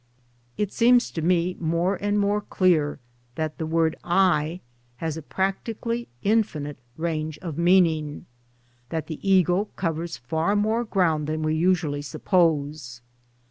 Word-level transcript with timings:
It 0.57 0.73
seems 0.73 1.11
to 1.11 1.21
me 1.21 1.55
more 1.59 1.95
and 1.97 2.17
more 2.17 2.41
clear 2.41 2.97
that 3.35 3.59
the 3.59 3.67
word" 3.67 3.95
I" 4.33 4.61
has 4.97 5.15
a 5.15 5.21
practically 5.21 6.07
infinite 6.23 6.79
range 6.97 7.37
of 7.43 7.55
meaning— 7.59 8.25
that 8.89 9.05
the 9.05 9.19
ego 9.21 9.65
covers 9.75 10.17
far 10.17 10.55
more 10.55 10.85
ground 10.85 11.27
than 11.27 11.43
we 11.43 11.53
usually 11.55 12.01
suppose. 12.01 13.01